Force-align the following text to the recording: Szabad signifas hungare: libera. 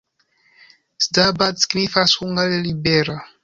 Szabad 0.97 1.57
signifas 1.57 2.17
hungare: 2.17 2.57
libera. 2.65 3.17